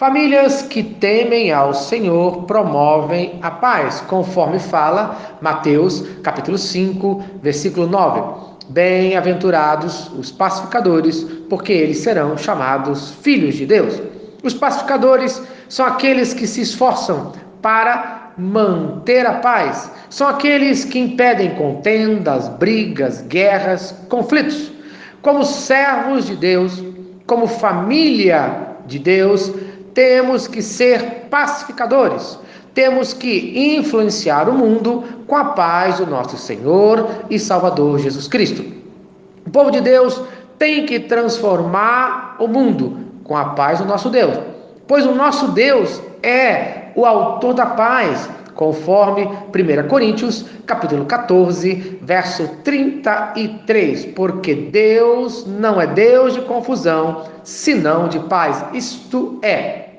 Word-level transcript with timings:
Famílias 0.00 0.62
que 0.62 0.82
temem 0.82 1.52
ao 1.52 1.74
Senhor 1.74 2.44
promovem 2.44 3.38
a 3.42 3.50
paz, 3.50 4.00
conforme 4.08 4.58
fala 4.58 5.14
Mateus, 5.42 6.02
capítulo 6.22 6.56
5, 6.56 7.22
versículo 7.42 7.86
9. 7.86 8.22
Bem-aventurados 8.70 10.10
os 10.18 10.32
pacificadores, 10.32 11.22
porque 11.50 11.74
eles 11.74 11.98
serão 11.98 12.38
chamados 12.38 13.10
filhos 13.20 13.56
de 13.56 13.66
Deus. 13.66 14.00
Os 14.42 14.54
pacificadores 14.54 15.42
são 15.68 15.84
aqueles 15.84 16.32
que 16.32 16.46
se 16.46 16.62
esforçam 16.62 17.34
para 17.60 18.32
manter 18.38 19.26
a 19.26 19.34
paz, 19.34 19.92
são 20.08 20.26
aqueles 20.28 20.82
que 20.82 20.98
impedem 20.98 21.50
contendas, 21.56 22.48
brigas, 22.48 23.20
guerras, 23.20 23.94
conflitos. 24.08 24.72
Como 25.20 25.44
servos 25.44 26.24
de 26.24 26.36
Deus, 26.36 26.82
como 27.26 27.46
família 27.46 28.70
de 28.86 28.98
Deus, 28.98 29.52
temos 29.94 30.46
que 30.46 30.62
ser 30.62 31.26
pacificadores. 31.30 32.38
Temos 32.74 33.12
que 33.12 33.76
influenciar 33.76 34.48
o 34.48 34.52
mundo 34.52 35.02
com 35.26 35.36
a 35.36 35.46
paz 35.46 35.98
do 35.98 36.06
nosso 36.06 36.36
Senhor 36.36 37.08
e 37.28 37.38
Salvador 37.38 37.98
Jesus 37.98 38.28
Cristo. 38.28 38.64
O 39.46 39.50
povo 39.50 39.70
de 39.70 39.80
Deus 39.80 40.22
tem 40.58 40.86
que 40.86 41.00
transformar 41.00 42.36
o 42.38 42.46
mundo 42.46 42.98
com 43.24 43.36
a 43.36 43.46
paz 43.46 43.78
do 43.78 43.84
nosso 43.84 44.10
Deus, 44.10 44.38
pois 44.86 45.06
o 45.06 45.14
nosso 45.14 45.48
Deus 45.52 46.00
é 46.22 46.90
o 46.94 47.06
autor 47.06 47.54
da 47.54 47.66
paz, 47.66 48.28
conforme 48.54 49.24
1 49.24 49.88
Coríntios, 49.88 50.44
capítulo 50.66 51.06
14, 51.06 51.98
verso 52.02 52.46
33, 52.62 54.06
porque 54.06 54.54
Deus 54.54 55.46
não 55.46 55.80
é 55.80 55.86
Deus 55.86 56.34
de 56.34 56.42
confusão, 56.42 57.24
senão 57.42 58.08
de 58.08 58.18
paz. 58.20 58.64
Isto 58.74 59.38
é, 59.42 59.89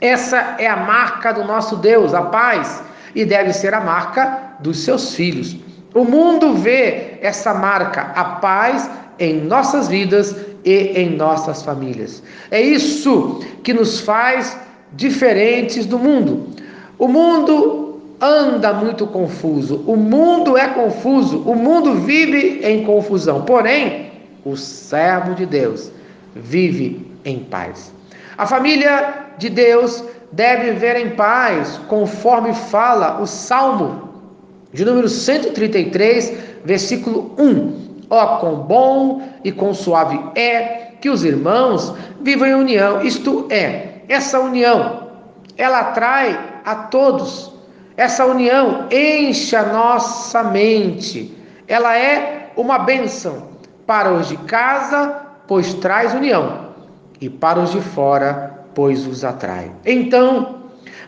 essa 0.00 0.56
é 0.58 0.66
a 0.66 0.76
marca 0.76 1.32
do 1.32 1.44
nosso 1.44 1.76
Deus, 1.76 2.14
a 2.14 2.22
paz, 2.22 2.82
e 3.14 3.24
deve 3.24 3.52
ser 3.52 3.74
a 3.74 3.80
marca 3.80 4.56
dos 4.60 4.78
seus 4.78 5.14
filhos. 5.14 5.56
O 5.94 6.04
mundo 6.04 6.54
vê 6.54 7.18
essa 7.20 7.52
marca, 7.52 8.12
a 8.14 8.24
paz, 8.24 8.88
em 9.18 9.42
nossas 9.42 9.88
vidas 9.88 10.34
e 10.64 10.92
em 10.98 11.16
nossas 11.16 11.62
famílias. 11.62 12.22
É 12.50 12.60
isso 12.60 13.40
que 13.62 13.74
nos 13.74 14.00
faz 14.00 14.56
diferentes 14.92 15.84
do 15.84 15.98
mundo. 15.98 16.54
O 16.98 17.08
mundo 17.08 18.00
anda 18.20 18.72
muito 18.72 19.06
confuso, 19.06 19.82
o 19.86 19.96
mundo 19.96 20.56
é 20.56 20.68
confuso, 20.68 21.38
o 21.40 21.54
mundo 21.54 21.94
vive 21.94 22.60
em 22.62 22.84
confusão. 22.84 23.42
Porém, 23.42 24.10
o 24.44 24.56
servo 24.56 25.34
de 25.34 25.46
Deus 25.46 25.90
vive 26.34 27.06
em 27.24 27.40
paz. 27.40 27.92
A 28.38 28.46
família 28.46 29.26
de 29.38 29.48
Deus 29.48 30.04
deve 30.32 30.72
viver 30.72 30.96
em 30.96 31.10
paz, 31.10 31.80
conforme 31.88 32.52
fala 32.54 33.20
o 33.20 33.26
Salmo 33.26 34.10
de 34.72 34.84
número 34.84 35.08
133, 35.08 36.32
versículo 36.64 37.34
1. 37.38 37.90
Ó, 38.08 38.24
oh, 38.24 38.38
quão 38.38 38.56
bom 38.56 39.22
e 39.44 39.52
quão 39.52 39.72
suave 39.72 40.20
é 40.34 40.92
que 41.00 41.08
os 41.08 41.24
irmãos 41.24 41.94
vivam 42.20 42.46
em 42.46 42.54
união. 42.54 43.02
Isto 43.02 43.46
é, 43.50 44.02
essa 44.08 44.40
união, 44.40 45.08
ela 45.56 45.80
atrai 45.80 46.38
a 46.64 46.74
todos. 46.74 47.52
Essa 47.96 48.24
união 48.26 48.86
enche 48.90 49.54
a 49.54 49.64
nossa 49.64 50.42
mente. 50.42 51.36
Ela 51.68 51.96
é 51.96 52.50
uma 52.56 52.78
bênção 52.78 53.48
para 53.86 54.12
os 54.12 54.28
de 54.28 54.36
casa, 54.38 55.26
pois 55.46 55.74
traz 55.74 56.14
união, 56.14 56.69
e 57.20 57.28
para 57.28 57.60
os 57.60 57.70
de 57.72 57.80
fora, 57.80 58.64
pois 58.74 59.06
os 59.06 59.24
atrai. 59.24 59.70
Então, 59.84 60.60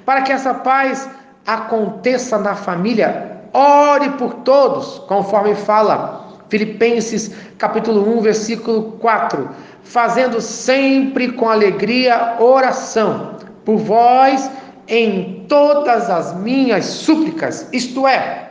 para 0.05 0.23
que 0.23 0.33
essa 0.33 0.53
paz 0.53 1.09
aconteça 1.47 2.39
na 2.39 2.55
família, 2.55 3.41
ore 3.53 4.11
por 4.11 4.35
todos, 4.35 4.99
conforme 5.09 5.55
fala 5.55 6.23
Filipenses 6.49 7.35
capítulo 7.57 8.19
1, 8.19 8.21
versículo 8.21 8.93
4, 9.01 9.49
fazendo 9.83 10.41
sempre 10.41 11.33
com 11.33 11.49
alegria 11.49 12.37
oração 12.39 13.37
por 13.65 13.79
vós 13.79 14.51
em 14.89 15.47
todas 15.49 16.11
as 16.11 16.37
minhas 16.37 16.85
súplicas, 16.85 17.69
isto 17.73 18.07
é, 18.07 18.51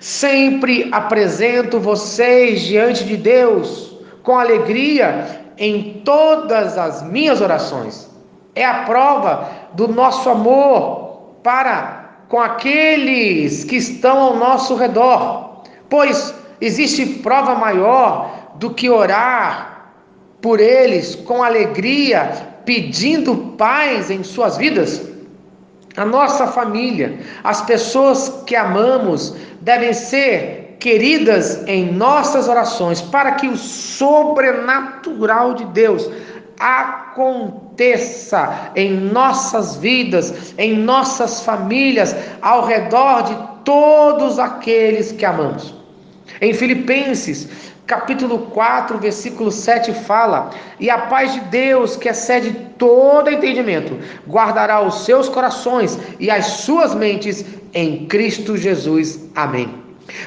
sempre 0.00 0.88
apresento 0.92 1.80
vocês 1.80 2.62
diante 2.62 3.04
de 3.04 3.16
Deus 3.16 3.95
com 4.26 4.36
alegria 4.36 5.24
em 5.56 6.02
todas 6.04 6.76
as 6.76 7.00
minhas 7.04 7.40
orações 7.40 8.10
é 8.56 8.64
a 8.64 8.82
prova 8.82 9.48
do 9.74 9.86
nosso 9.86 10.28
amor 10.28 11.36
para 11.44 12.24
com 12.28 12.40
aqueles 12.40 13.62
que 13.62 13.76
estão 13.76 14.18
ao 14.18 14.36
nosso 14.36 14.74
redor, 14.74 15.62
pois 15.88 16.34
existe 16.60 17.06
prova 17.06 17.54
maior 17.54 18.50
do 18.56 18.70
que 18.70 18.90
orar 18.90 19.92
por 20.42 20.58
eles 20.58 21.14
com 21.14 21.44
alegria, 21.44 22.32
pedindo 22.64 23.54
paz 23.56 24.10
em 24.10 24.24
suas 24.24 24.56
vidas? 24.56 25.08
A 25.96 26.04
nossa 26.04 26.48
família, 26.48 27.20
as 27.44 27.62
pessoas 27.62 28.42
que 28.44 28.56
amamos, 28.56 29.36
devem 29.60 29.92
ser 29.92 30.65
queridas 30.78 31.66
em 31.66 31.92
nossas 31.92 32.48
orações, 32.48 33.00
para 33.00 33.32
que 33.32 33.48
o 33.48 33.56
sobrenatural 33.56 35.54
de 35.54 35.64
Deus 35.66 36.08
aconteça 36.58 38.70
em 38.74 38.92
nossas 38.92 39.76
vidas, 39.76 40.54
em 40.58 40.76
nossas 40.76 41.42
famílias, 41.42 42.14
ao 42.40 42.64
redor 42.64 43.22
de 43.22 43.36
todos 43.64 44.38
aqueles 44.38 45.12
que 45.12 45.24
amamos. 45.24 45.74
Em 46.40 46.52
Filipenses, 46.52 47.48
capítulo 47.86 48.38
4, 48.50 48.98
versículo 48.98 49.50
7 49.50 49.92
fala: 49.92 50.50
"E 50.80 50.90
a 50.90 50.98
paz 50.98 51.32
de 51.32 51.40
Deus, 51.40 51.96
que 51.96 52.08
excede 52.08 52.52
todo 52.78 53.30
entendimento, 53.30 53.98
guardará 54.28 54.80
os 54.80 55.04
seus 55.04 55.28
corações 55.28 55.98
e 56.18 56.30
as 56.30 56.46
suas 56.46 56.94
mentes 56.94 57.44
em 57.72 58.06
Cristo 58.06 58.56
Jesus. 58.56 59.20
Amém." 59.34 59.85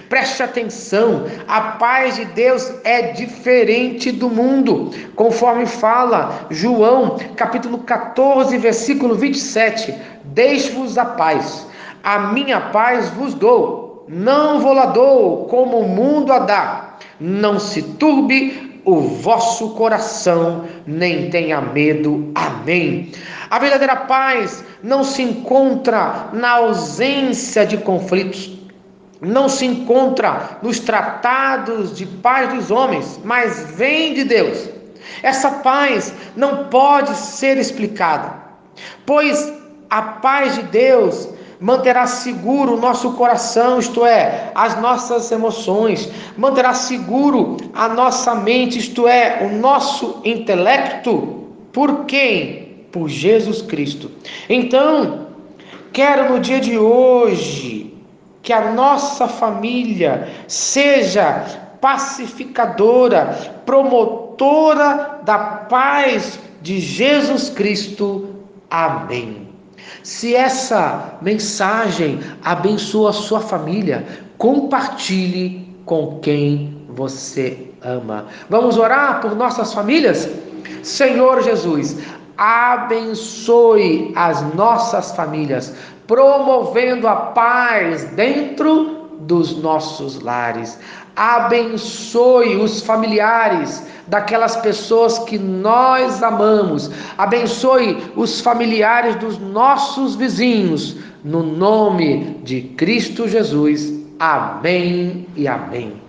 Preste 0.09 0.43
atenção, 0.43 1.25
a 1.47 1.61
paz 1.61 2.15
de 2.15 2.25
Deus 2.25 2.71
é 2.83 3.13
diferente 3.13 4.11
do 4.11 4.29
mundo, 4.29 4.91
conforme 5.15 5.65
fala 5.65 6.47
João, 6.49 7.17
capítulo 7.35 7.79
14, 7.79 8.57
versículo 8.57 9.15
27. 9.15 9.93
Deixe-vos 10.25 10.97
a 10.97 11.05
paz, 11.05 11.65
a 12.03 12.19
minha 12.19 12.59
paz 12.59 13.09
vos 13.09 13.33
dou, 13.33 14.05
não 14.07 14.59
vou 14.59 14.73
lá 14.73 14.87
dou 14.87 15.45
como 15.45 15.79
o 15.79 15.87
mundo 15.87 16.33
a 16.33 16.39
dá. 16.39 16.85
Não 17.19 17.59
se 17.59 17.81
turbe 17.81 18.81
o 18.85 19.01
vosso 19.01 19.71
coração, 19.71 20.65
nem 20.87 21.29
tenha 21.29 21.61
medo. 21.61 22.31
Amém. 22.33 23.11
A 23.49 23.59
verdadeira 23.59 23.95
paz 23.95 24.63
não 24.81 25.03
se 25.03 25.21
encontra 25.21 26.29
na 26.33 26.51
ausência 26.51 27.65
de 27.65 27.77
conflitos 27.77 28.58
não 29.21 29.49
se 29.49 29.65
encontra 29.65 30.59
nos 30.61 30.79
tratados 30.79 31.95
de 31.95 32.05
paz 32.05 32.53
dos 32.53 32.71
homens, 32.71 33.19
mas 33.23 33.71
vem 33.71 34.13
de 34.13 34.23
Deus. 34.23 34.69
Essa 35.21 35.51
paz 35.51 36.13
não 36.35 36.65
pode 36.65 37.15
ser 37.15 37.57
explicada, 37.57 38.33
pois 39.05 39.51
a 39.89 40.01
paz 40.01 40.55
de 40.55 40.63
Deus 40.63 41.29
manterá 41.59 42.07
seguro 42.07 42.75
o 42.75 42.79
nosso 42.79 43.13
coração, 43.13 43.79
isto 43.79 44.05
é, 44.05 44.51
as 44.55 44.79
nossas 44.79 45.29
emoções, 45.31 46.09
manterá 46.37 46.73
seguro 46.73 47.57
a 47.73 47.89
nossa 47.89 48.33
mente, 48.35 48.79
isto 48.79 49.07
é, 49.07 49.39
o 49.41 49.57
nosso 49.57 50.21
intelecto. 50.23 51.47
Por 51.73 52.05
quem? 52.05 52.85
Por 52.91 53.09
Jesus 53.09 53.61
Cristo. 53.61 54.09
Então, 54.47 55.27
quero 55.91 56.31
no 56.31 56.39
dia 56.39 56.61
de 56.61 56.77
hoje 56.77 57.98
que 58.41 58.53
a 58.53 58.71
nossa 58.71 59.27
família 59.27 60.29
seja 60.47 61.45
pacificadora, 61.81 63.61
promotora 63.65 65.19
da 65.23 65.37
paz 65.37 66.39
de 66.61 66.79
Jesus 66.79 67.49
Cristo. 67.49 68.35
Amém. 68.69 69.49
Se 70.03 70.35
essa 70.35 71.17
mensagem 71.21 72.19
abençoa 72.43 73.09
a 73.09 73.13
sua 73.13 73.39
família, 73.39 74.05
compartilhe 74.37 75.75
com 75.85 76.19
quem 76.21 76.85
você 76.89 77.69
ama. 77.81 78.25
Vamos 78.49 78.77
orar 78.77 79.21
por 79.21 79.35
nossas 79.35 79.73
famílias? 79.73 80.29
Senhor 80.83 81.41
Jesus, 81.41 81.97
abençoe 82.37 84.13
as 84.15 84.41
nossas 84.53 85.11
famílias, 85.11 85.73
promovendo 86.09 87.07
a 87.07 87.15
paz 87.15 88.03
dentro 88.15 89.09
dos 89.19 89.55
nossos 89.61 90.19
lares. 90.19 90.79
Abençoe 91.15 92.55
os 92.55 92.81
familiares 92.81 93.85
daquelas 94.07 94.55
pessoas 94.55 95.19
que 95.19 95.37
nós 95.37 96.23
amamos. 96.23 96.89
Abençoe 97.15 98.11
os 98.15 98.41
familiares 98.41 99.17
dos 99.17 99.37
nossos 99.37 100.15
vizinhos. 100.15 100.97
No 101.23 101.43
nome 101.43 102.39
de 102.43 102.61
Cristo 102.75 103.27
Jesus. 103.27 103.93
Amém 104.17 105.27
e 105.35 105.47
amém. 105.47 106.08